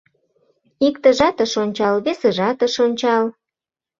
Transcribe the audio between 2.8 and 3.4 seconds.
ончал.